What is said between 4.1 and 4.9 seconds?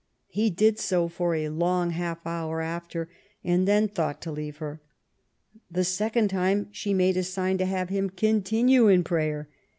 to leave her.